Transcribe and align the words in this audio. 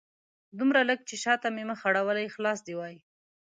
دومره 0.59 0.79
لږ 0.89 0.99
چې 1.09 1.15
شاته 1.23 1.47
مې 1.55 1.63
مخ 1.69 1.79
اړولی 1.89 2.27
خلاص 2.35 2.59
دې 2.67 2.73
وای 2.79 2.97